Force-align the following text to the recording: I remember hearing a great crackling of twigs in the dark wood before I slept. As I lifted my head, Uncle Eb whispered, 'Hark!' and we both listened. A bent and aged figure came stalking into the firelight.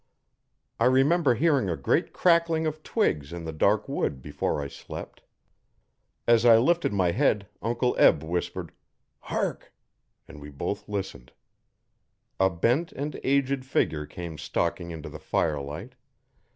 I 0.79 0.85
remember 0.85 1.35
hearing 1.35 1.69
a 1.69 1.77
great 1.77 2.11
crackling 2.11 2.65
of 2.65 2.81
twigs 2.81 3.31
in 3.31 3.43
the 3.45 3.53
dark 3.53 3.87
wood 3.87 4.19
before 4.19 4.59
I 4.59 4.67
slept. 4.67 5.21
As 6.27 6.43
I 6.43 6.57
lifted 6.57 6.91
my 6.91 7.11
head, 7.11 7.47
Uncle 7.61 7.95
Eb 7.99 8.23
whispered, 8.23 8.71
'Hark!' 9.19 9.71
and 10.27 10.41
we 10.41 10.49
both 10.49 10.89
listened. 10.89 11.33
A 12.39 12.49
bent 12.49 12.91
and 12.93 13.19
aged 13.23 13.63
figure 13.63 14.07
came 14.07 14.39
stalking 14.39 14.89
into 14.89 15.07
the 15.07 15.19
firelight. 15.19 15.93